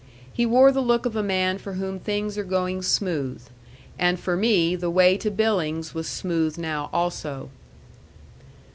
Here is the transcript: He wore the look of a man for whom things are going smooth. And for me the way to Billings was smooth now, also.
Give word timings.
He 0.33 0.47
wore 0.47 0.71
the 0.71 0.81
look 0.81 1.05
of 1.05 1.15
a 1.15 1.21
man 1.21 1.59
for 1.59 1.73
whom 1.73 1.99
things 1.99 2.35
are 2.35 2.43
going 2.43 2.81
smooth. 2.81 3.39
And 3.99 4.19
for 4.19 4.35
me 4.35 4.75
the 4.75 4.89
way 4.89 5.15
to 5.17 5.29
Billings 5.29 5.93
was 5.93 6.07
smooth 6.07 6.57
now, 6.57 6.89
also. 6.91 7.49